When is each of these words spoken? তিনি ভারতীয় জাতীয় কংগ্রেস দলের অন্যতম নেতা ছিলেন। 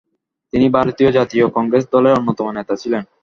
তিনি 0.53 0.65
ভারতীয় 0.69 1.09
জাতীয় 1.11 1.45
কংগ্রেস 1.55 1.83
দলের 1.93 2.17
অন্যতম 2.19 2.47
নেতা 2.51 2.73
ছিলেন। 2.81 3.03